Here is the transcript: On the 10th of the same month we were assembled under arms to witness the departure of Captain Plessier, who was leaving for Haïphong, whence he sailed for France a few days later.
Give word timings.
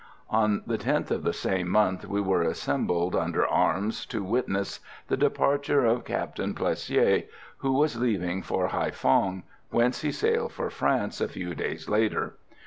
On 0.31 0.63
the 0.65 0.79
10th 0.79 1.11
of 1.11 1.21
the 1.21 1.31
same 1.31 1.69
month 1.69 2.07
we 2.07 2.19
were 2.19 2.41
assembled 2.41 3.15
under 3.15 3.45
arms 3.45 4.03
to 4.07 4.23
witness 4.23 4.79
the 5.09 5.15
departure 5.15 5.85
of 5.85 6.05
Captain 6.05 6.55
Plessier, 6.55 7.25
who 7.57 7.73
was 7.73 7.99
leaving 8.01 8.41
for 8.41 8.69
Haïphong, 8.69 9.43
whence 9.69 10.01
he 10.01 10.11
sailed 10.11 10.53
for 10.53 10.71
France 10.71 11.21
a 11.21 11.27
few 11.27 11.53
days 11.53 11.87
later. 11.87 12.33